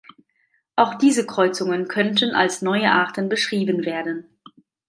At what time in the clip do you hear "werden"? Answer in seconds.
3.85-4.25